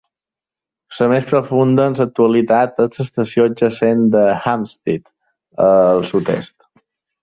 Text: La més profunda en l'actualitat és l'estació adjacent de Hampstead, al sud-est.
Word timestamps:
La 0.99 1.09
més 1.11 1.27
profunda 1.31 1.85
en 1.91 1.99
l'actualitat 1.99 2.83
és 2.87 2.97
l'estació 3.03 3.47
adjacent 3.53 4.05
de 4.19 4.27
Hampstead, 4.49 5.09
al 5.71 6.07
sud-est. 6.15 6.57